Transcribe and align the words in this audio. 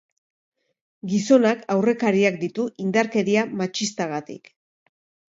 Gizonak 1.09 1.59
aurrekariak 1.73 2.39
ditu 2.43 2.65
indarkeria 2.85 3.43
matxistagatik. 3.61 4.49